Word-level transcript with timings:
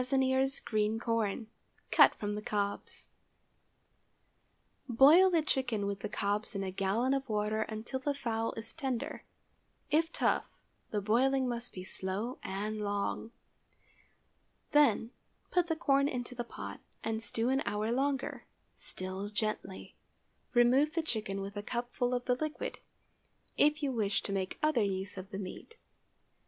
ears 0.23 0.59
green 0.59 0.97
corn—cut 0.97 2.15
from 2.15 2.33
the 2.33 2.41
cobs. 2.41 3.09
Boil 4.89 5.29
the 5.29 5.43
chicken 5.43 5.85
with 5.85 5.99
the 5.99 6.09
cobs 6.09 6.55
in 6.55 6.63
a 6.63 6.71
gallon 6.71 7.13
of 7.13 7.29
water 7.29 7.61
until 7.61 7.99
the 7.99 8.15
fowl 8.15 8.51
is 8.57 8.73
tender—if 8.73 10.11
tough, 10.11 10.59
the 10.89 11.01
boiling 11.01 11.47
must 11.47 11.71
be 11.71 11.83
slow 11.83 12.39
and 12.41 12.81
long. 12.81 13.29
Then, 14.71 15.11
put 15.51 15.67
the 15.67 15.75
corn 15.75 16.07
into 16.07 16.33
the 16.33 16.43
pot, 16.43 16.79
and 17.03 17.21
stew 17.21 17.49
an 17.49 17.61
hour 17.67 17.91
longer—still 17.91 19.29
gently. 19.29 19.93
Remove 20.55 20.95
the 20.95 21.03
chicken 21.03 21.41
with 21.41 21.55
a 21.55 21.61
cupful 21.61 22.15
of 22.15 22.25
the 22.25 22.33
liquid, 22.33 22.79
if 23.55 23.83
you 23.83 23.91
wish 23.91 24.23
to 24.23 24.33
make 24.33 24.57
other 24.63 24.81
use 24.81 25.15
of 25.15 25.29
the 25.29 25.37
meat. 25.37 25.75